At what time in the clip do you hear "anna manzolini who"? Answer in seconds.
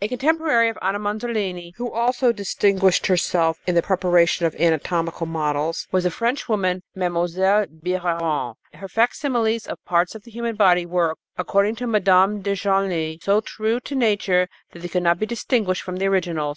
0.80-1.92